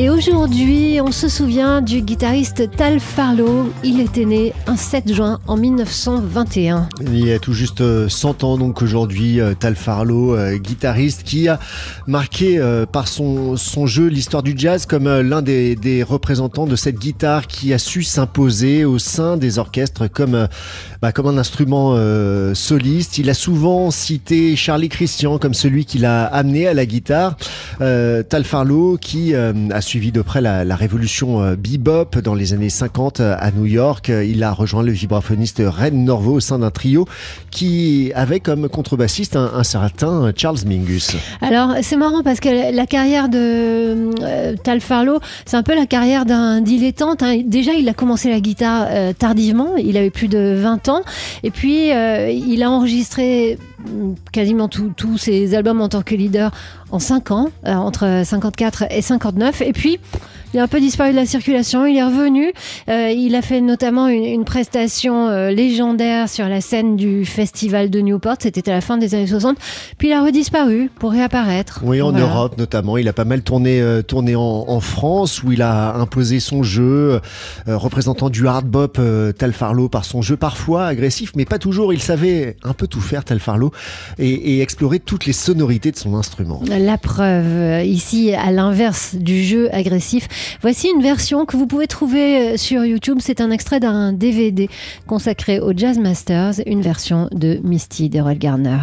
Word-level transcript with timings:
Et 0.00 0.10
aujourd'hui, 0.10 1.00
on 1.04 1.10
se 1.10 1.28
souvient 1.28 1.82
du 1.82 2.02
guitariste 2.02 2.70
Tal 2.76 3.00
Farlow. 3.00 3.72
Il 3.82 4.00
était 4.00 4.26
né 4.26 4.52
un 4.68 4.76
7 4.76 5.12
juin 5.12 5.40
en 5.48 5.56
1921. 5.56 6.88
Il 7.00 7.26
y 7.26 7.32
a 7.32 7.40
tout 7.40 7.52
juste 7.52 8.06
100 8.06 8.44
ans 8.44 8.58
donc 8.58 8.80
aujourd'hui, 8.80 9.40
euh, 9.40 9.54
Tal 9.58 9.74
Farlow, 9.74 10.36
euh, 10.36 10.56
guitariste 10.56 11.24
qui 11.24 11.48
a 11.48 11.58
marqué 12.06 12.60
euh, 12.60 12.86
par 12.86 13.08
son, 13.08 13.56
son 13.56 13.88
jeu 13.88 14.06
l'histoire 14.06 14.44
du 14.44 14.54
jazz 14.56 14.86
comme 14.86 15.08
l'un 15.08 15.42
des, 15.42 16.04
représentants 16.08 16.68
de 16.68 16.76
cette 16.76 17.00
guitare 17.00 17.48
qui 17.48 17.74
a 17.74 17.78
su 17.78 18.04
s'imposer 18.04 18.84
au 18.84 19.00
sein 19.00 19.36
des 19.36 19.58
orchestres 19.58 20.08
comme, 20.08 20.46
bah, 21.02 21.10
comme 21.10 21.26
un 21.26 21.38
instrument 21.38 21.96
soliste. 22.54 23.18
Il 23.18 23.28
a 23.30 23.34
souvent 23.34 23.90
cité 23.90 24.54
Charlie 24.54 24.90
Christian 24.90 25.38
comme 25.38 25.54
celui 25.54 25.86
qui 25.86 25.98
l'a 25.98 26.24
amené 26.26 26.68
à 26.68 26.74
la 26.74 26.86
guitare. 26.86 27.36
Tal 27.80 28.44
Farlow 28.44 28.96
qui 28.96 29.34
a 29.34 29.52
suivi 29.88 30.12
de 30.12 30.20
près 30.20 30.42
la, 30.42 30.76
révolution 30.76 31.42
euh, 31.42 31.56
bebop 31.56 32.20
dans 32.22 32.34
les 32.34 32.52
années 32.52 32.68
50 32.68 33.20
euh, 33.20 33.34
à 33.38 33.50
New 33.50 33.64
York. 33.64 34.10
Euh, 34.10 34.22
il 34.22 34.42
a 34.42 34.52
rejoint 34.52 34.82
le 34.82 34.92
vibraphoniste 34.92 35.62
Ren 35.64 35.92
Norvo 35.92 36.34
au 36.34 36.40
sein 36.40 36.58
d'un 36.58 36.70
trio 36.70 37.06
qui 37.50 38.12
avait 38.14 38.40
comme 38.40 38.68
contrebassiste 38.68 39.34
un, 39.36 39.64
certain 39.64 40.30
Charles 40.36 40.58
Mingus. 40.66 41.16
Alors 41.40 41.76
c'est 41.80 41.96
marrant 41.96 42.22
parce 42.22 42.38
que 42.38 42.74
la 42.74 42.86
carrière 42.86 43.30
de 43.30 44.10
Tal 44.62 44.82
Farlow, 44.82 45.20
c'est 45.46 45.56
un 45.56 45.62
peu 45.62 45.74
la 45.74 45.86
carrière 45.86 46.26
d'un 46.26 46.60
dilettante. 46.60 47.22
Hein. 47.22 47.40
Déjà, 47.46 47.72
il 47.72 47.88
a 47.88 47.94
commencé 47.94 48.28
la 48.28 48.40
guitare 48.40 48.88
tardivement, 49.18 49.76
il 49.76 49.96
avait 49.96 50.10
plus 50.10 50.28
de 50.28 50.54
20 50.60 50.88
ans, 50.90 51.02
et 51.42 51.50
puis 51.50 51.88
il 51.88 52.62
a 52.62 52.70
enregistré 52.70 53.58
quasiment 54.32 54.68
tous 54.68 55.18
ses 55.18 55.54
albums 55.54 55.80
en 55.80 55.88
tant 55.88 56.02
que 56.02 56.14
leader 56.14 56.50
en 56.90 56.98
5 56.98 57.30
ans, 57.30 57.50
euh, 57.66 57.74
entre 57.74 58.22
54 58.24 58.84
et 58.90 59.02
59. 59.02 59.60
Et 59.62 59.72
puis, 59.72 60.00
il 60.54 60.60
a 60.60 60.62
un 60.62 60.68
peu 60.68 60.80
disparu 60.80 61.10
de 61.10 61.16
la 61.16 61.26
circulation, 61.26 61.86
il 61.86 61.96
est 61.96 62.02
revenu. 62.02 62.52
Euh, 62.88 63.10
il 63.10 63.34
a 63.34 63.42
fait 63.42 63.60
notamment 63.60 64.08
une, 64.08 64.44
prestation 64.44 65.28
euh, 65.28 65.50
légendaire 65.50 66.28
sur 66.28 66.48
la 66.48 66.60
scène 66.60 66.96
du 66.96 67.24
festival 67.24 67.90
de 67.90 68.00
Newport, 68.00 68.36
c'était 68.40 68.70
à 68.70 68.74
la 68.74 68.80
fin 68.80 68.96
des 68.96 69.14
années 69.14 69.26
60. 69.26 69.58
Puis 69.98 70.08
il 70.08 70.12
a 70.12 70.22
redisparu 70.22 70.90
pour 70.98 71.12
réapparaître. 71.12 71.80
Oui, 71.82 72.00
en 72.00 72.12
Europe 72.12 72.56
notamment. 72.56 72.96
Il 72.96 73.08
a 73.08 73.12
pas 73.12 73.24
mal 73.24 73.42
tourné, 73.42 73.82
tourné 74.06 74.36
en, 74.36 74.80
France 74.80 75.42
où 75.42 75.52
il 75.52 75.60
a 75.60 75.96
imposé 75.96 76.38
son 76.40 76.62
jeu, 76.62 77.20
représentant 77.66 78.30
du 78.30 78.46
hard 78.46 78.66
bop 78.66 79.00
Tal 79.36 79.52
Farlow 79.52 79.88
par 79.88 80.04
son 80.04 80.22
jeu 80.22 80.36
parfois 80.36 80.86
agressif, 80.86 81.32
mais 81.34 81.44
pas 81.44 81.58
toujours. 81.58 81.92
Il 81.92 82.00
savait 82.00 82.56
un 82.62 82.72
peu 82.72 82.86
tout 82.86 83.00
faire 83.00 83.24
Tal 83.24 83.40
Farlow 83.40 83.72
et, 84.18 84.28
et 84.28 84.62
explorer 84.62 85.00
toutes 85.00 85.26
les 85.26 85.32
sonorités 85.32 85.90
de 85.90 85.96
son 85.96 86.14
instrument. 86.14 86.62
La 86.68 86.96
preuve, 86.96 87.84
ici, 87.84 88.32
à 88.32 88.50
l'inverse 88.50 89.14
du 89.16 89.42
jeu 89.42 89.68
agressif, 89.74 90.28
voici 90.60 90.88
une 90.88 91.02
version 91.02 91.46
que 91.46 91.56
vous 91.56 91.66
pouvez 91.66 91.86
trouver 91.86 92.54
euh, 92.54 92.56
sur 92.56 92.84
YouTube. 92.84 93.18
C'est 93.20 93.40
un 93.40 93.50
extrait 93.50 93.80
d'un 93.80 94.12
DVD 94.12 94.68
consacré 95.06 95.60
aux 95.60 95.72
Jazz 95.76 95.98
Masters, 95.98 96.54
une 96.66 96.82
version 96.82 97.28
de 97.32 97.60
Misty 97.62 98.08
d'Errol 98.08 98.38
Garner. 98.38 98.78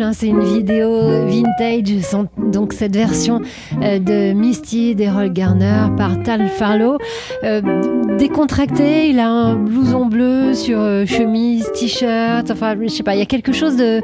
Hein. 0.00 0.12
C'est 0.12 0.28
une 0.28 0.42
vidéo 0.42 1.26
vintage, 1.26 1.94
donc 2.36 2.72
cette 2.72 2.94
version 2.94 3.40
euh, 3.82 3.98
de 3.98 4.32
Misty 4.32 4.94
d'Errol 4.94 5.32
Garner 5.32 5.86
par 5.96 6.22
Tal 6.22 6.48
Farlow. 6.48 6.98
Euh, 7.44 8.16
décontracté, 8.18 9.08
il 9.08 9.18
a 9.18 9.28
un 9.28 9.54
blouson 9.54 10.06
bleu 10.06 10.54
sur 10.54 10.78
euh, 10.78 11.06
chemise, 11.06 11.70
t-shirt. 11.74 12.50
Enfin, 12.50 12.76
je 12.80 12.88
sais 12.88 13.02
pas, 13.02 13.14
il 13.14 13.18
y 13.18 13.22
a 13.22 13.26
quelque 13.26 13.52
chose 13.52 13.76
de 13.76 14.02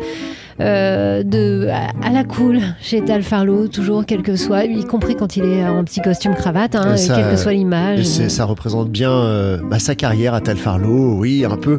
euh, 0.60 1.22
de, 1.22 1.68
à, 1.68 2.10
la 2.10 2.24
cool 2.24 2.60
chez 2.80 3.04
Tal 3.04 3.22
Farlow, 3.22 3.68
toujours, 3.68 4.06
quel 4.06 4.22
que 4.22 4.36
soit, 4.36 4.64
y 4.64 4.84
compris 4.84 5.14
quand 5.14 5.36
il 5.36 5.44
est 5.44 5.66
en 5.66 5.84
petit 5.84 6.00
costume 6.00 6.34
cravate, 6.34 6.74
hein, 6.74 6.94
quelle 6.96 7.30
que 7.30 7.36
soit 7.36 7.52
l'image. 7.52 8.04
Ça 8.04 8.44
représente 8.44 8.90
bien 8.90 9.10
euh, 9.10 9.58
bah, 9.70 9.78
sa 9.78 9.94
carrière 9.94 10.34
à 10.34 10.40
Tal 10.40 10.56
Farlow, 10.56 11.18
oui, 11.18 11.44
un 11.44 11.56
peu 11.56 11.78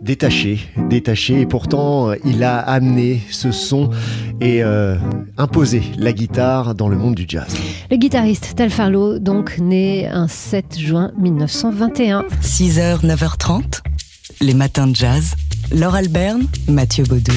détaché, 0.00 0.58
détaché, 0.88 1.40
et 1.40 1.46
pourtant 1.46 2.12
il 2.24 2.42
a 2.44 2.58
amené 2.58 3.22
ce 3.30 3.50
son 3.50 3.90
et 4.40 4.62
euh, 4.62 4.96
imposé 5.36 5.82
la 5.98 6.12
guitare 6.12 6.74
dans 6.74 6.88
le 6.88 6.96
monde 6.96 7.14
du 7.14 7.24
jazz. 7.28 7.54
Le 7.90 7.96
guitariste 7.96 8.54
Tal 8.56 8.70
Farlow, 8.70 9.18
donc 9.18 9.58
né 9.58 10.08
un 10.08 10.28
7 10.28 10.78
juin 10.78 11.12
1921. 11.18 12.24
6h, 12.42 13.04
9h30, 13.04 13.82
les 14.40 14.54
matins 14.54 14.86
de 14.86 14.96
jazz. 14.96 15.34
Laure 15.72 15.96
Alberne, 15.96 16.44
Mathieu 16.68 17.04
Baudou. 17.04 17.32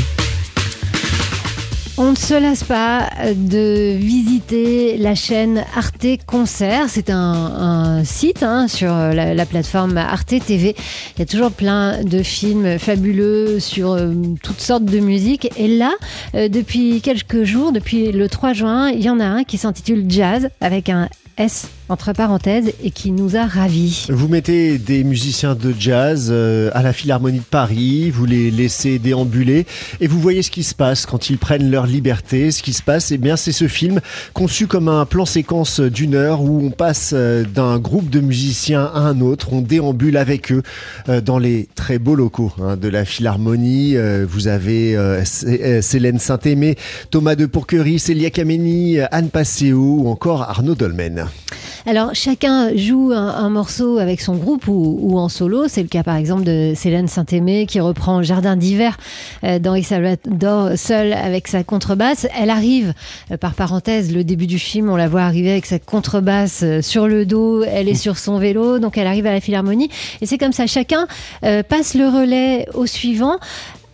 On 2.02 2.12
ne 2.12 2.16
se 2.16 2.34
lasse 2.34 2.64
pas 2.64 3.10
de 3.36 3.94
visiter 3.98 4.96
la 4.96 5.16
chaîne 5.16 5.66
Arte 5.76 6.08
Concert. 6.26 6.86
C'est 6.88 7.10
un, 7.10 8.06
site 8.06 8.42
hein, 8.42 8.70
sur 8.70 8.94
la, 8.94 9.46
plateforme 9.46 9.98
Arte 9.98 10.34
TV. 10.46 10.78
Il 10.78 11.20
y 11.20 11.22
a 11.24 11.26
toujours 11.26 11.52
plein 11.52 12.02
de 12.06 12.24
films 12.24 12.80
fabuleux 12.80 13.60
sur 13.60 13.92
euh, 13.92 14.14
toutes 14.42 14.62
sortes 14.62 14.86
de 14.86 15.00
musique. 15.00 15.52
Et 15.58 15.68
là, 15.68 15.92
euh, 16.36 16.48
depuis 16.48 17.02
quelques 17.02 17.44
jours, 17.44 17.74
depuis 17.74 18.14
le 18.14 18.30
3 18.30 18.54
juin, 18.54 18.90
il 18.92 19.04
y 19.04 19.10
en 19.10 19.20
a 19.20 19.26
un 19.26 19.44
qui 19.44 19.58
s'intitule 19.58 20.06
Jazz 20.08 20.50
avec 20.62 20.88
un 20.88 21.10
S 21.38 21.68
entre 21.89 22.13
parenthèses 22.13 22.72
et 22.83 22.91
qui 22.91 23.11
nous 23.11 23.35
a 23.35 23.45
ravis. 23.45 24.05
Vous 24.09 24.27
mettez 24.27 24.77
des 24.77 25.03
musiciens 25.03 25.55
de 25.55 25.73
jazz 25.77 26.29
euh, 26.31 26.69
à 26.73 26.83
la 26.83 26.94
Philharmonie 26.94 27.39
de 27.39 27.44
Paris, 27.44 28.11
vous 28.11 28.25
les 28.25 28.51
laissez 28.51 29.00
déambuler 29.00 29.66
et 30.00 30.07
vous 30.07 30.19
voyez 30.19 30.44
ce 30.44 30.51
qui 30.51 30.63
se 30.63 30.75
passe 30.75 31.07
quand 31.07 31.29
ils 31.29 31.39
prennent 31.39 31.72
leur 31.72 31.88
liberté. 31.88 32.51
Ce 32.51 32.61
qui 32.61 32.73
se 32.73 32.83
passe, 32.83 33.11
eh 33.11 33.17
bien, 33.17 33.35
c'est 33.35 33.51
ce 33.51 33.67
film 33.67 34.00
conçu 34.33 34.67
comme 34.67 34.88
un 34.88 35.05
plan 35.05 35.25
séquence 35.25 35.79
d'une 35.79 36.13
heure 36.13 36.44
où 36.44 36.63
on 36.63 36.69
passe 36.69 37.11
euh, 37.13 37.44
d'un 37.44 37.79
groupe 37.79 38.09
de 38.09 38.19
musiciens 38.19 38.85
à 38.85 39.00
un 39.00 39.19
autre, 39.21 39.53
on 39.53 39.61
déambule 39.61 40.17
avec 40.17 40.51
eux 40.51 40.62
euh, 41.09 41.21
dans 41.21 41.39
les 41.39 41.68
très 41.74 41.97
beaux 41.97 42.15
locaux 42.15 42.51
hein, 42.62 42.77
de 42.77 42.88
la 42.88 43.03
Philharmonie. 43.03 43.95
Vous 44.27 44.47
avez 44.47 44.97
Célène 45.81 46.19
Saint-Aimé, 46.19 46.75
Thomas 47.09 47.35
de 47.35 47.45
Pourquerie, 47.45 48.00
Célia 48.00 48.30
Kameni, 48.30 49.00
Anne 49.12 49.30
Passeo 49.30 50.00
ou 50.01 50.09
encore 50.09 50.44
Arnaud 50.44 50.75
Dolmen. 50.75 51.25
Alors 51.86 52.14
chacun 52.14 52.76
joue 52.76 53.12
un, 53.14 53.50
morceau 53.50 54.00
avec 54.00 54.20
son 54.22 54.36
groupe 54.36 54.68
ou, 54.68 55.18
en 55.18 55.30
solo. 55.30 55.68
C'est 55.68 55.81
le 55.81 55.88
cas 55.88 56.04
par 56.04 56.18
exemple 56.18 56.44
de 56.44 56.74
Célène 56.76 57.08
Saint-Aimé 57.08 57.66
qui 57.68 57.80
reprend 57.80 58.22
Jardin 58.22 58.56
d'hiver 58.56 58.98
euh, 59.44 59.60
dans 59.60 59.81
Salvador 59.81 60.78
seule 60.78 61.14
avec 61.14 61.48
sa 61.48 61.64
contrebasse. 61.64 62.28
Elle 62.38 62.50
arrive, 62.50 62.94
euh, 63.31 63.38
par 63.38 63.54
parenthèse, 63.54 64.14
le 64.14 64.24
début 64.24 64.48
du 64.48 64.60
film, 64.60 64.90
on 64.90 64.98
la 64.98 65.08
voit 65.08 65.22
arriver 65.22 65.52
avec 65.52 65.66
sa 65.66 65.80
contrebasse 65.80 66.62
euh, 66.64 66.81
sur 66.81 67.08
le 67.08 67.26
dos. 67.26 67.64
Elle 67.64 67.88
est 67.88 67.96
sur 67.96 68.18
son 68.18 68.40
vélo, 68.40 68.80
donc 68.80 68.98
elle 68.98 69.08
arrive 69.08 69.26
à 69.26 69.31
la 69.31 69.40
Philharmonie. 69.40 69.90
Et 70.22 70.26
c'est 70.26 70.38
comme 70.38 70.54
ça, 70.54 70.68
chacun 70.68 71.08
passe 71.42 71.96
le 71.96 72.08
relais 72.08 72.68
au 72.74 72.86
suivant 72.86 73.38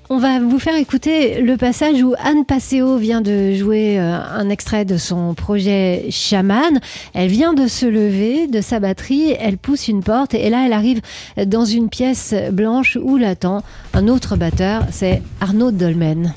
On 0.08 0.20
va 0.20 0.40
vous 0.40 0.60
faire 0.60 0.76
écouter 0.76 1.42
le 1.42 1.58
passage 1.58 2.04
où 2.04 2.14
Anne 2.20 2.46
Passeo 2.46 2.98
vient 2.98 3.22
de 3.22 3.56
jouer 3.56 4.00
euh, 4.00 4.16
un 4.16 4.50
extrait 4.50 4.86
de 4.86 4.98
son 4.98 5.34
projet 5.34 6.06
Chaman. 6.12 6.80
Elle 7.16 7.30
vient 7.30 7.56
de 7.56 7.66
se 7.66 7.88
lever 7.88 8.46
de 8.46 8.62
sa 8.62 8.80
batterie, 8.80 9.36
elle 9.40 9.58
pousse 9.58 9.88
une 9.88 10.04
porte 10.04 10.36
et 10.36 10.52
là 10.52 10.64
elle 10.64 10.74
arrive 10.74 11.02
dans 11.48 11.66
une 11.66 11.90
pièce 11.90 12.36
blanche 12.52 13.00
où 13.02 13.18
l'attend 13.18 13.64
un 13.96 14.08
autre 14.08 14.36
batteur, 14.36 14.84
c'est 14.92 15.24
Arnaud 15.42 15.72
Dolmen. 15.72 16.32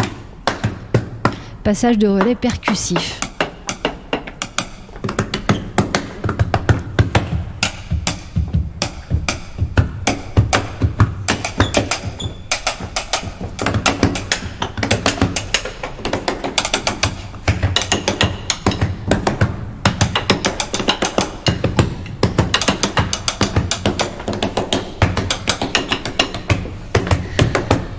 Passage 1.62 1.98
de 1.98 2.08
relais 2.08 2.36
percussif. 2.36 3.20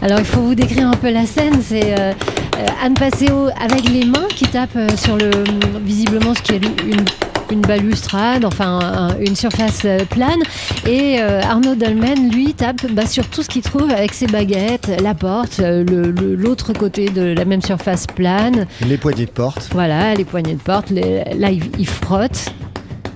Alors 0.01 0.19
il 0.19 0.25
faut 0.25 0.41
vous 0.41 0.55
décrire 0.55 0.87
un 0.87 0.93
peu 0.93 1.11
la 1.11 1.25
scène. 1.25 1.61
C'est 1.61 1.93
euh, 1.93 2.13
euh, 2.57 2.65
Anne 2.83 2.93
Passeo 2.93 3.49
avec 3.59 3.89
les 3.89 4.05
mains 4.05 4.27
qui 4.29 4.45
tape 4.45 4.75
euh, 4.75 4.87
sur 4.95 5.17
le 5.17 5.29
visiblement 5.83 6.33
ce 6.33 6.41
qui 6.41 6.53
est 6.53 6.61
une, 6.85 7.03
une 7.51 7.61
balustrade, 7.61 8.45
enfin 8.45 9.09
une 9.19 9.35
surface 9.35 9.85
plane. 10.09 10.39
Et 10.87 11.19
Arnaud 11.19 11.75
Dolmen, 11.75 12.31
lui, 12.31 12.53
tape 12.53 12.85
bah, 12.91 13.05
sur 13.05 13.27
tout 13.27 13.43
ce 13.43 13.49
qu'il 13.49 13.61
trouve 13.61 13.89
avec 13.91 14.13
ses 14.13 14.27
baguettes, 14.27 14.89
la 15.01 15.13
porte, 15.15 15.59
l'autre 15.59 16.73
côté 16.73 17.09
de 17.09 17.33
la 17.33 17.45
même 17.45 17.61
surface 17.61 18.05
plane. 18.07 18.67
Les 18.87 18.97
poignées 18.97 19.25
de 19.25 19.31
porte. 19.31 19.67
Voilà, 19.71 20.13
les 20.13 20.25
poignées 20.25 20.53
de 20.53 20.61
porte. 20.61 20.91
là, 20.91 21.49
il, 21.49 21.87
frotte. 21.87 22.53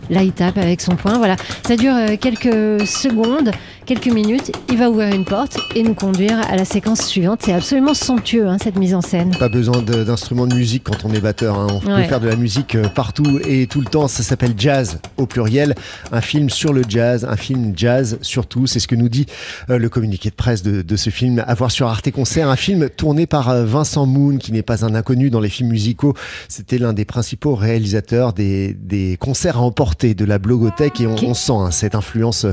Là, 0.09 0.23
il 0.23 0.31
tape 0.31 0.57
avec 0.57 0.81
son 0.81 0.95
poing. 0.95 1.17
Voilà, 1.17 1.35
ça 1.65 1.75
dure 1.75 1.95
quelques 2.19 2.85
secondes 2.87 3.51
quelques 3.85 4.07
minutes, 4.07 4.51
il 4.69 4.77
va 4.77 4.89
ouvrir 4.89 5.13
une 5.13 5.25
porte 5.25 5.57
et 5.75 5.83
nous 5.83 5.93
conduire 5.93 6.39
à 6.49 6.55
la 6.55 6.65
séquence 6.65 7.01
suivante. 7.01 7.41
C'est 7.43 7.53
absolument 7.53 7.93
somptueux, 7.93 8.47
hein, 8.47 8.57
cette 8.61 8.77
mise 8.77 8.93
en 8.93 9.01
scène. 9.01 9.35
Pas 9.37 9.49
besoin 9.49 9.81
d'instruments 9.81 10.47
de, 10.47 10.55
musique 10.55 10.83
quand 10.83 11.05
on 11.05 11.13
est 11.13 11.19
batteur. 11.19 11.57
Hein. 11.57 11.67
On 11.69 11.79
peut 11.79 12.03
faire 12.03 12.19
de 12.19 12.27
la 12.27 12.35
musique 12.35 12.75
euh, 12.75 12.87
partout 12.87 13.39
et 13.47 13.67
tout 13.67 13.79
le 13.79 13.85
temps. 13.85 14.07
Ça 14.07 14.23
s'appelle 14.23 14.53
Jazz 14.57 14.99
au 15.17 15.25
pluriel. 15.25 15.75
Un 16.11 16.21
film 16.21 16.49
sur 16.49 16.73
le 16.73 16.83
jazz, 16.87 17.25
un 17.25 17.35
film 17.35 17.73
jazz 17.75 18.17
surtout. 18.21 18.67
C'est 18.67 18.79
ce 18.79 18.87
que 18.87 18.95
nous 18.95 19.09
dit 19.09 19.25
euh, 19.69 19.77
le 19.77 19.89
communiqué 19.89 20.29
de 20.29 20.35
presse 20.35 20.63
de, 20.63 20.95
ce 20.95 21.09
film. 21.09 21.43
À 21.45 21.53
voir 21.55 21.71
sur 21.71 21.87
Arte 21.87 22.11
Concert. 22.11 22.49
Un 22.49 22.55
film 22.55 22.89
tourné 22.89 23.25
par 23.25 23.49
euh, 23.49 23.65
Vincent 23.65 24.05
Moon, 24.05 24.37
qui 24.37 24.51
n'est 24.51 24.61
pas 24.61 24.85
un 24.85 24.95
inconnu 24.95 25.29
dans 25.29 25.39
les 25.39 25.49
films 25.49 25.69
musicaux. 25.69 26.13
C'était 26.47 26.77
l'un 26.77 26.93
des 26.93 27.05
principaux 27.05 27.55
réalisateurs 27.55 28.33
des, 28.33 29.17
concerts 29.19 29.57
à 29.57 29.61
emporter 29.61 30.13
de 30.13 30.25
la 30.25 30.39
blogothèque 30.39 31.01
et 31.01 31.07
on, 31.07 31.33
sent 31.33 31.53
hein, 31.53 31.71
cette 31.71 31.95
influence 31.95 32.45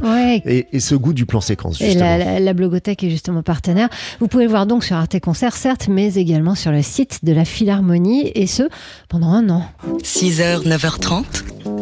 et, 0.44 0.66
et, 0.72 0.80
ce 0.80 0.94
goût 0.94 1.12
du 1.12 1.19
plan 1.26 1.40
séquence. 1.40 1.78
Justement. 1.78 2.16
Et 2.16 2.40
la, 2.40 2.52
Blogothèque 2.52 3.04
est 3.04 3.10
justement 3.10 3.42
partenaire. 3.42 3.88
Vous 4.20 4.28
pouvez 4.28 4.44
le 4.44 4.50
voir 4.50 4.66
donc 4.66 4.84
sur 4.84 4.96
Arte 4.96 5.18
Concert, 5.20 5.56
certes, 5.56 5.88
mais 5.88 6.14
également 6.14 6.54
sur 6.54 6.72
le 6.72 6.82
site 6.82 7.24
de 7.24 7.32
la 7.32 7.44
Philharmonie, 7.44 8.30
et 8.34 8.46
ce, 8.46 8.64
pendant 9.08 9.28
un 9.28 9.48
an. 9.50 9.64
6h, 10.02 10.66
9h30, 10.66 11.24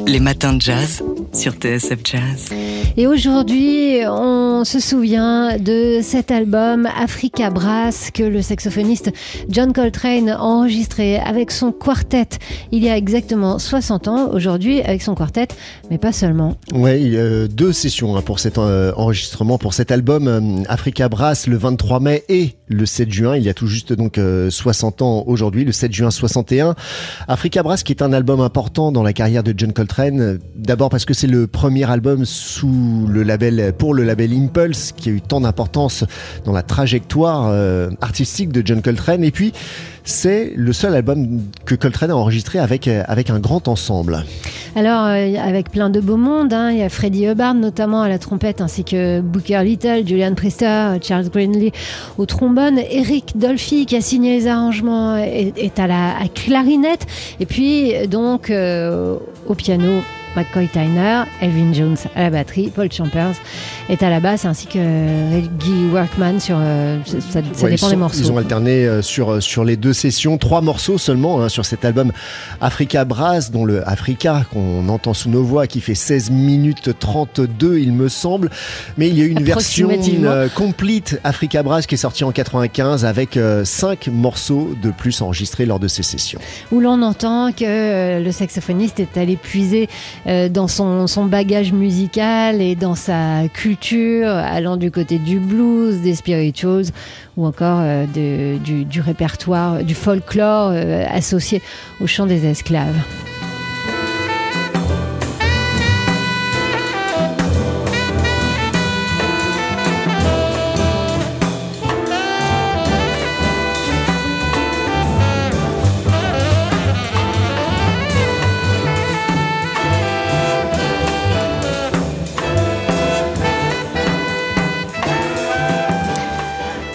les 0.08 0.20
matins 0.20 0.54
de 0.54 0.62
jazz 0.62 1.02
sur 1.34 1.52
TSF 1.52 1.98
Jazz. 2.02 2.48
Et 2.96 3.06
aujourd'hui, 3.06 4.00
on 4.08 4.64
se 4.64 4.80
souvient 4.80 5.58
de 5.58 6.00
cet 6.02 6.30
album 6.30 6.86
Africa 6.86 7.50
Brass 7.50 8.10
que 8.10 8.22
le 8.22 8.40
saxophoniste 8.40 9.12
John 9.50 9.72
Coltrane 9.72 10.30
a 10.30 10.40
enregistré 10.40 11.18
avec 11.18 11.50
son 11.50 11.72
quartet 11.72 12.28
il 12.72 12.82
y 12.82 12.88
a 12.88 12.96
exactement 12.96 13.58
60 13.58 14.08
ans. 14.08 14.30
Aujourd'hui, 14.32 14.80
avec 14.80 15.02
son 15.02 15.14
quartet, 15.14 15.48
mais 15.90 15.98
pas 15.98 16.12
seulement. 16.12 16.56
Ouais, 16.72 17.00
il 17.00 17.12
y 17.12 17.18
a 17.18 17.46
deux 17.46 17.72
sessions 17.72 18.16
hein, 18.16 18.22
pour 18.22 18.40
cet 18.40 18.56
euh, 18.56 18.92
enregistrement, 18.96 19.58
pour 19.58 19.74
cet 19.74 19.92
album 19.92 20.26
euh, 20.26 20.62
Africa 20.68 21.08
Brass 21.08 21.46
le 21.46 21.56
23 21.56 22.00
mai 22.00 22.24
et 22.28 22.56
le 22.66 22.86
7 22.86 23.12
juin. 23.12 23.36
Il 23.36 23.42
y 23.42 23.48
a 23.48 23.54
tout 23.54 23.66
juste 23.66 23.92
donc 23.92 24.18
60 24.48 25.02
euh, 25.02 25.04
ans 25.04 25.24
aujourd'hui, 25.26 25.64
le 25.64 25.72
7 25.72 25.92
juin 25.92 26.10
61. 26.10 26.74
Africa 27.28 27.62
Brass 27.62 27.82
qui 27.82 27.92
est 27.92 28.02
un 28.02 28.12
album 28.12 28.40
important 28.40 28.90
dans 28.90 29.02
la 29.02 29.12
carrière 29.12 29.42
de 29.42 29.52
John 29.56 29.72
Coltrane. 29.72 29.97
D'abord 30.54 30.90
parce 30.90 31.04
que 31.04 31.14
c'est 31.14 31.26
le 31.26 31.46
premier 31.46 31.90
album 31.90 32.24
sous 32.24 33.06
le 33.08 33.22
label, 33.22 33.72
pour 33.76 33.94
le 33.94 34.04
label 34.04 34.32
Impulse, 34.32 34.92
qui 34.92 35.08
a 35.08 35.12
eu 35.12 35.20
tant 35.20 35.40
d'importance 35.40 36.04
dans 36.44 36.52
la 36.52 36.62
trajectoire 36.62 37.48
euh, 37.48 37.90
artistique 38.00 38.52
de 38.52 38.62
John 38.64 38.80
Coltrane. 38.80 39.24
Et 39.24 39.32
puis, 39.32 39.52
c'est 40.08 40.52
le 40.56 40.72
seul 40.72 40.94
album 40.94 41.42
que 41.66 41.74
Coltrane 41.74 42.10
a 42.10 42.16
enregistré 42.16 42.58
avec, 42.58 42.88
euh, 42.88 43.04
un 43.06 43.38
grand 43.38 43.68
ensemble. 43.68 44.24
Alors, 44.74 45.04
euh, 45.04 45.34
avec 45.36 45.70
plein 45.70 45.90
de 45.90 46.00
beaux 46.00 46.16
mondes, 46.16 46.52
hein. 46.54 46.70
il 46.70 46.78
y 46.78 46.82
a 46.82 46.88
Freddie 46.88 47.26
Hubbard 47.26 47.54
notamment 47.54 48.00
à 48.00 48.08
la 48.08 48.18
trompette, 48.18 48.62
ainsi 48.62 48.84
que 48.84 49.20
Booker 49.20 49.62
Little, 49.62 50.06
Julian 50.06 50.34
Priester, 50.34 50.96
Charles 51.02 51.28
Greenlee 51.28 51.72
au 52.16 52.24
trombone, 52.24 52.78
Eric 52.78 53.36
Dolphy 53.36 53.84
qui 53.84 53.96
a 53.96 54.00
signé 54.00 54.38
les 54.38 54.46
arrangements 54.46 55.16
est, 55.16 55.78
à 55.78 55.86
la 55.86 56.14
clarinette, 56.34 57.06
et 57.38 57.46
puis 57.46 57.92
donc 58.08 58.50
au 58.50 59.54
piano 59.54 60.02
McCoy 60.38 60.68
Tyner, 60.68 61.24
Elvin 61.40 61.72
Jones 61.72 61.96
à 62.14 62.22
la 62.22 62.30
batterie, 62.30 62.70
Paul 62.72 62.92
Champers 62.92 63.34
est 63.88 64.04
à 64.04 64.10
la 64.10 64.20
basse, 64.20 64.44
ainsi 64.44 64.68
que 64.68 64.78
Reggie 64.78 65.86
Workman 65.92 66.38
sur. 66.38 66.58
Euh, 66.60 66.98
ça, 67.04 67.42
dépend 67.42 67.88
des 67.88 67.96
morceaux. 67.96 68.20
Ils 68.20 68.30
ont 68.30 68.38
alterné 68.38 68.86
euh, 68.86 69.02
sur, 69.02 69.32
euh, 69.32 69.40
sur 69.40 69.64
les 69.64 69.76
deux 69.76 69.92
sessions, 69.92 70.38
trois 70.38 70.60
morceaux 70.60 70.96
seulement 70.96 71.42
hein, 71.42 71.48
sur 71.48 71.64
cet 71.66 71.84
album 71.84 72.12
Africa 72.60 73.04
Brass, 73.04 73.50
dont 73.50 73.64
le 73.64 73.88
Africa 73.88 74.44
qu'on 74.52 74.88
entend 74.88 75.12
sous 75.12 75.28
nos 75.28 75.42
voix, 75.42 75.66
qui 75.66 75.80
fait 75.80 75.96
16 75.96 76.30
minutes 76.30 76.96
32, 76.96 77.78
il 77.78 77.92
me 77.92 78.08
semble. 78.08 78.50
Mais 78.96 79.08
il 79.08 79.18
y 79.18 79.22
a 79.22 79.26
une 79.26 79.42
version 79.42 79.90
complete 80.54 81.18
Africa 81.24 81.64
Brass 81.64 81.86
qui 81.86 81.96
est 81.96 81.98
sortie 81.98 82.22
en 82.22 82.30
95 82.30 83.04
avec 83.04 83.38
cinq 83.64 84.06
morceaux 84.06 84.76
de 84.80 84.90
plus 84.90 85.20
enregistrés 85.20 85.66
lors 85.66 85.80
de 85.80 85.88
ces 85.88 86.04
sessions. 86.04 86.38
Où 86.70 86.78
l'on 86.78 87.02
entend 87.02 87.50
que 87.50 88.22
le 88.22 88.32
saxophoniste 88.32 89.00
est 89.00 89.16
allé 89.16 89.36
puiser 89.36 89.88
dans 90.50 90.68
son, 90.68 91.06
son 91.06 91.24
bagage 91.24 91.72
musical 91.72 92.60
et 92.60 92.74
dans 92.74 92.94
sa 92.94 93.48
culture 93.52 94.28
allant 94.28 94.76
du 94.76 94.90
côté 94.90 95.18
du 95.18 95.38
blues, 95.38 96.02
des 96.02 96.14
spirituals 96.14 96.86
ou 97.36 97.46
encore 97.46 97.80
euh, 97.82 98.06
du, 98.06 99.00
répertoire, 99.00 99.82
du 99.84 99.94
folklore 99.94 100.72
euh, 100.72 101.06
associé 101.08 101.62
au 102.00 102.06
chant 102.06 102.26
des 102.26 102.46
esclaves. 102.46 102.96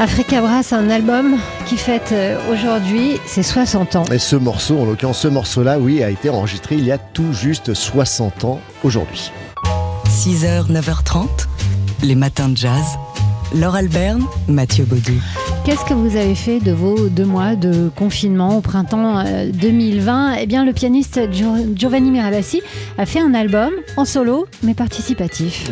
Africa 0.04 0.42
Brass, 0.42 0.74
un 0.74 0.90
album 0.90 1.38
qui 1.66 1.78
fête 1.78 2.10
euh, 2.12 2.38
aujourd'hui 2.52 3.22
ses 3.26 3.42
60 3.42 3.96
ans. 3.96 4.04
Et 4.12 4.20
ce 4.20 4.36
morceau, 4.36 4.78
en 4.78 4.84
l'occurrence 4.84 5.20
ce 5.20 5.30
morceau-là, 5.30 5.80
oui, 5.80 6.04
a 6.04 6.10
été 6.10 6.30
enregistré 6.30 6.76
il 6.76 6.84
y 6.84 6.92
a 6.92 6.98
tout 6.98 7.32
juste 7.32 7.74
60 7.74 8.44
ans 8.44 8.60
aujourd'hui. 8.84 9.32
6h, 10.10 10.70
9h30, 10.70 11.48
les 12.04 12.16
matins 12.16 12.50
de 12.50 12.58
jazz. 12.58 12.84
Laure 13.56 13.76
Alberne, 13.76 14.26
Mathieu 14.50 14.84
Baudou. 14.84 15.22
Qu'est-ce 15.64 15.86
que 15.86 15.94
vous 15.94 16.18
avez 16.18 16.36
fait 16.36 16.60
de 16.60 16.74
vos 16.74 17.08
deux 17.08 17.24
mois 17.24 17.56
de 17.56 17.90
confinement 17.96 18.58
au 18.58 18.62
printemps 18.62 19.24
2020 19.54 20.32
euh, 20.34 20.38
Eh 20.42 20.48
bien, 20.48 20.66
le 20.66 20.74
pianiste 20.74 21.22
Giovanni 21.32 22.12
Mirabassi 22.12 22.62
a 22.98 23.06
fait 23.06 23.22
un 23.22 23.34
album 23.34 23.72
en 23.96 24.04
solo, 24.04 24.48
mais 24.64 24.74
participatif. 24.74 25.72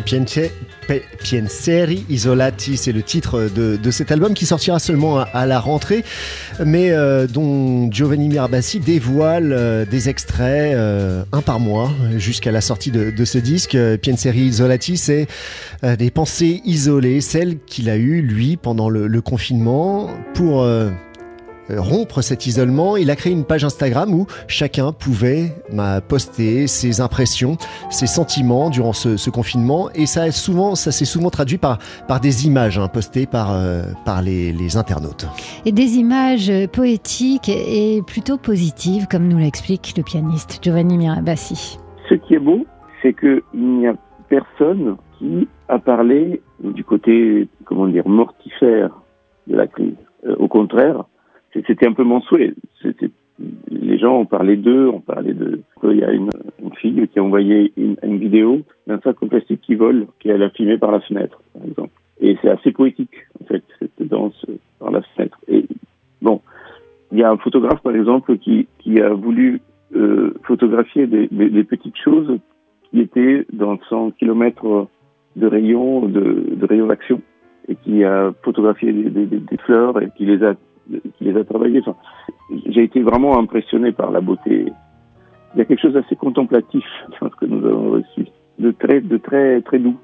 Pienseri 1.22 2.04
Isolati, 2.08 2.76
c'est 2.76 2.92
le 2.92 3.02
titre 3.02 3.48
de, 3.54 3.90
cet 3.90 4.10
album 4.10 4.34
qui 4.34 4.46
sortira 4.46 4.78
seulement 4.78 5.20
à, 5.20 5.46
la 5.46 5.60
rentrée, 5.60 6.04
mais 6.64 6.90
euh, 6.90 7.26
dont 7.26 7.90
Giovanni 7.90 8.28
Mirabassi 8.28 8.80
dévoile 8.80 9.52
euh, 9.52 9.84
des 9.84 10.08
extraits 10.08 10.76
un 11.32 11.42
par 11.42 11.60
mois 11.60 11.90
jusqu'à 12.16 12.52
la 12.52 12.60
sortie 12.60 12.90
de, 12.90 13.24
ce 13.24 13.38
disque. 13.38 13.76
Pienseri 14.00 14.40
Isolati, 14.40 14.96
c'est 14.96 15.26
des 15.82 16.10
pensées 16.10 16.60
isolées, 16.64 17.20
celles 17.20 17.58
qu'il 17.58 17.88
a 17.88 17.96
eues, 17.96 18.22
lui, 18.22 18.56
pendant 18.56 18.88
le 18.88 19.20
confinement 19.20 20.10
pour 20.34 20.62
euh, 20.62 20.90
rompre 21.70 22.22
cet 22.22 22.46
isolement, 22.46 22.96
il 22.96 23.10
a 23.10 23.16
créé 23.16 23.32
une 23.32 23.44
page 23.44 23.64
Instagram 23.64 24.12
où 24.12 24.26
chacun 24.48 24.92
pouvait 24.92 25.52
bah, 25.72 26.00
poster 26.00 26.66
ses 26.66 27.00
impressions, 27.00 27.56
ses 27.90 28.06
sentiments 28.06 28.70
durant 28.70 28.92
ce, 28.92 29.30
confinement. 29.30 29.88
Et 29.94 30.06
ça, 30.06 30.30
souvent, 30.30 30.74
ça 30.74 30.92
s'est 30.92 31.04
souvent 31.04 31.30
traduit 31.30 31.58
par, 31.58 31.78
par 32.08 32.20
des 32.20 32.46
images 32.46 32.78
hein, 32.78 32.88
postées 32.88 33.26
par, 33.26 33.52
euh, 33.52 33.82
par 34.04 34.22
les, 34.22 34.52
les, 34.52 34.76
internautes. 34.76 35.26
Et 35.64 35.72
des 35.72 35.96
images 35.96 36.52
poétiques 36.72 37.48
et 37.48 38.02
plutôt 38.06 38.36
positives, 38.36 39.06
comme 39.10 39.28
nous 39.28 39.38
l'explique 39.38 39.94
le 39.96 40.02
pianiste 40.02 40.58
Giovanni 40.62 40.98
Mirabassi. 40.98 41.78
Ce 42.08 42.14
qui 42.14 42.34
est 42.34 42.38
beau, 42.38 42.66
c'est 43.02 43.14
qu'il 43.14 43.42
n'y 43.54 43.86
a 43.86 43.94
personne 44.28 44.96
qui 45.18 45.48
a 45.68 45.78
parlé 45.78 46.42
du 46.62 46.84
côté, 46.84 47.48
comment 47.64 47.86
dire, 47.86 48.06
mortifère 48.08 48.90
de 49.46 49.56
la 49.56 49.66
crise. 49.66 49.94
Euh, 50.26 50.36
au 50.38 50.48
contraire, 50.48 51.04
c'était 51.52 51.86
un 51.86 51.92
peu 51.92 52.04
mon 52.04 52.20
souhait. 52.22 52.54
Les 53.70 53.98
gens 53.98 54.18
ont 54.18 54.26
parlé 54.26 54.56
d'eux, 54.56 54.88
ont 54.88 55.00
parlé 55.00 55.34
de. 55.34 55.60
Il 55.84 55.98
y 55.98 56.04
a 56.04 56.12
une, 56.12 56.30
une 56.62 56.74
fille 56.74 57.08
qui 57.08 57.18
a 57.18 57.22
envoyé 57.22 57.72
une, 57.76 57.96
une 58.02 58.18
vidéo 58.18 58.62
d'un 58.86 59.00
sac 59.00 59.22
en 59.22 59.28
plastique 59.28 59.60
qui 59.62 59.74
vole, 59.74 60.06
qu'elle 60.20 60.42
a 60.42 60.50
filmé 60.50 60.78
par 60.78 60.92
la 60.92 61.00
fenêtre, 61.00 61.42
par 61.52 61.66
exemple. 61.66 61.92
Et 62.20 62.36
c'est 62.40 62.50
assez 62.50 62.70
poétique, 62.70 63.26
en 63.42 63.46
fait, 63.46 63.64
cette 63.78 64.08
danse 64.08 64.46
par 64.78 64.90
la 64.90 65.02
fenêtre. 65.02 65.38
Et 65.48 65.66
bon, 66.20 66.40
il 67.10 67.18
y 67.18 67.24
a 67.24 67.30
un 67.30 67.36
photographe, 67.36 67.82
par 67.82 67.94
exemple, 67.94 68.38
qui, 68.38 68.68
qui 68.78 69.00
a 69.00 69.12
voulu 69.12 69.60
euh, 69.94 70.32
photographier 70.44 71.06
des, 71.06 71.28
des, 71.30 71.50
des, 71.50 71.64
petites 71.64 71.98
choses 71.98 72.38
qui 72.90 73.00
étaient 73.00 73.44
dans 73.52 73.78
100 73.90 74.12
km 74.12 74.88
de 75.36 75.46
rayon, 75.46 76.06
de, 76.06 76.54
de 76.54 76.66
rayon 76.66 76.86
d'action, 76.86 77.20
et 77.68 77.76
qui 77.76 78.04
a 78.04 78.32
photographié 78.42 78.92
des, 78.92 79.26
des, 79.26 79.56
fleurs 79.58 80.00
et 80.00 80.08
qui 80.16 80.24
les 80.24 80.42
a, 80.42 80.54
qui 80.88 81.24
les 81.24 81.36
a 81.36 81.44
travaillées. 81.44 81.80
Enfin, 81.80 81.96
J'ai 82.66 82.84
été 82.84 83.02
vraiment 83.02 83.38
impressionné 83.38 83.92
par 83.92 84.10
la 84.10 84.20
beauté. 84.20 84.66
Il 85.54 85.58
y 85.58 85.60
a 85.60 85.64
quelque 85.64 85.80
chose 85.80 85.94
d'assez 85.94 86.16
contemplatif 86.16 86.84
dans 87.20 87.28
que 87.28 87.46
nous 87.46 87.64
avons 87.66 87.90
reçu, 87.92 88.26
de 88.58 88.70
très, 88.70 89.00
de 89.00 89.16
très, 89.18 89.60
très 89.62 89.78
doux. 89.78 89.98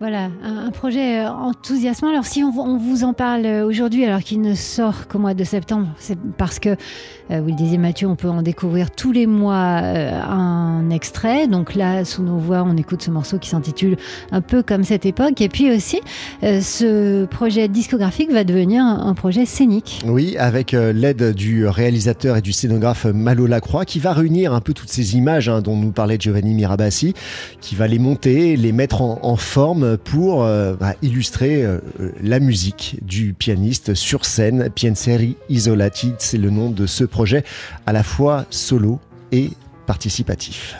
Voilà, 0.00 0.30
un, 0.42 0.70
projet 0.70 1.18
euh, 1.18 1.28
enthousiasmant. 1.28 2.08
Alors 2.08 2.24
si 2.24 2.42
on, 2.42 2.78
vous 2.78 3.04
en 3.04 3.12
parle 3.12 3.44
euh, 3.44 3.66
aujourd'hui, 3.66 4.06
alors 4.06 4.20
qu'il 4.20 4.40
ne 4.40 4.54
sort 4.54 5.08
qu'au 5.08 5.18
mois 5.18 5.34
de 5.34 5.44
septembre, 5.44 5.88
c'est 5.98 6.18
parce 6.38 6.58
que, 6.58 6.70
euh, 6.70 7.42
vous 7.42 7.48
le 7.48 7.54
disiez 7.54 7.76
Mathieu, 7.76 8.08
on 8.08 8.16
peut 8.16 8.30
en 8.30 8.40
découvrir 8.40 8.90
tous 8.92 9.12
les 9.12 9.26
mois 9.26 9.58
un 9.58 10.88
extrait. 10.88 11.48
Donc 11.48 11.74
là, 11.74 12.06
sous 12.06 12.22
nos 12.22 12.38
voix, 12.38 12.64
on 12.66 12.78
écoute 12.78 13.02
ce 13.02 13.10
morceau 13.10 13.36
qui 13.36 13.50
s'intitule 13.50 13.98
Un 14.32 14.40
peu 14.40 14.62
comme 14.62 14.84
cette 14.84 15.04
époque. 15.04 15.42
Et 15.42 15.50
puis 15.50 15.70
aussi, 15.70 16.00
ce 16.42 17.26
projet 17.26 17.68
discographique 17.68 18.32
va 18.32 18.44
devenir 18.44 18.82
un, 18.82 19.12
projet 19.12 19.44
scénique. 19.44 20.00
Oui, 20.06 20.36
avec 20.38 20.72
l'aide 20.72 21.34
du 21.34 21.66
réalisateur 21.66 22.38
et 22.38 22.40
du 22.40 22.52
scénographe 22.52 23.04
Malo 23.04 23.46
Lacroix, 23.46 23.84
qui 23.84 23.98
va 23.98 24.14
réunir 24.14 24.54
un 24.54 24.60
peu 24.60 24.72
toutes 24.72 24.88
ces 24.88 25.14
images 25.16 25.48
hein, 25.48 25.60
dont 25.60 25.76
nous 25.76 25.92
parlait 25.92 26.16
Giovanni 26.18 26.54
Mirabassi, 26.54 27.14
qui 27.60 27.74
va 27.74 27.86
les 27.86 27.98
monter, 27.98 28.56
les 28.56 28.72
mettre 28.72 29.02
en, 29.02 29.20
en 29.22 29.36
forme 29.36 29.89
pour 29.96 30.44
euh, 30.44 30.74
bah, 30.74 30.94
illustrer 31.02 31.64
euh, 31.64 31.78
la 32.22 32.40
musique 32.40 32.98
du 33.02 33.34
pianiste 33.34 33.94
sur 33.94 34.24
scène. 34.24 34.70
Pienseri 34.70 35.36
Isolati, 35.48 36.14
c'est 36.18 36.38
le 36.38 36.50
nom 36.50 36.70
de 36.70 36.86
ce 36.86 37.04
projet 37.04 37.44
à 37.86 37.92
la 37.92 38.02
fois 38.02 38.46
solo 38.50 39.00
et 39.32 39.50
participatif. 39.86 40.76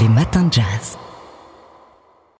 Les 0.00 0.08
matins 0.08 0.44
de 0.44 0.52
jazz. 0.52 0.98